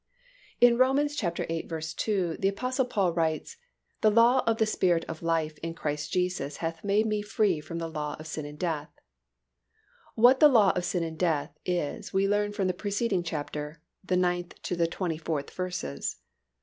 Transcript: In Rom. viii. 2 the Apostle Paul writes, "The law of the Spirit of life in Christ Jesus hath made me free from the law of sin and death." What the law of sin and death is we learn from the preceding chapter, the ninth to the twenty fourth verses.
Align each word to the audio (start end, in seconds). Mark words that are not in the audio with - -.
In 0.59 0.79
Rom. 0.79 0.95
viii. 0.97 1.07
2 1.67 2.37
the 2.39 2.47
Apostle 2.47 2.85
Paul 2.85 3.13
writes, 3.13 3.57
"The 4.01 4.09
law 4.09 4.43
of 4.47 4.57
the 4.57 4.65
Spirit 4.65 5.05
of 5.05 5.21
life 5.21 5.59
in 5.59 5.75
Christ 5.75 6.11
Jesus 6.11 6.57
hath 6.57 6.83
made 6.83 7.05
me 7.05 7.21
free 7.21 7.61
from 7.61 7.77
the 7.77 7.87
law 7.87 8.15
of 8.17 8.25
sin 8.25 8.43
and 8.47 8.57
death." 8.57 8.89
What 10.15 10.39
the 10.39 10.49
law 10.49 10.71
of 10.71 10.85
sin 10.85 11.03
and 11.03 11.19
death 11.19 11.55
is 11.67 12.11
we 12.13 12.27
learn 12.27 12.51
from 12.51 12.65
the 12.65 12.73
preceding 12.73 13.21
chapter, 13.21 13.79
the 14.03 14.17
ninth 14.17 14.59
to 14.63 14.75
the 14.75 14.87
twenty 14.87 15.19
fourth 15.19 15.51
verses. 15.51 16.17